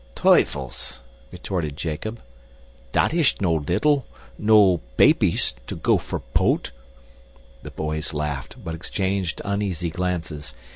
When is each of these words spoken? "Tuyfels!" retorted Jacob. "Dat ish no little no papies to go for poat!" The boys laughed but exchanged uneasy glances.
"Tuyfels!" 0.15 0.99
retorted 1.31 1.77
Jacob. 1.77 2.19
"Dat 2.91 3.13
ish 3.13 3.39
no 3.39 3.53
little 3.53 4.03
no 4.35 4.79
papies 4.97 5.53
to 5.67 5.75
go 5.75 5.99
for 5.99 6.19
poat!" 6.19 6.71
The 7.61 7.69
boys 7.69 8.11
laughed 8.11 8.55
but 8.63 8.73
exchanged 8.73 9.43
uneasy 9.45 9.91
glances. 9.91 10.55